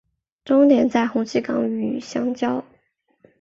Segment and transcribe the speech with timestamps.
[0.43, 2.65] 终点在红旗岗与相交。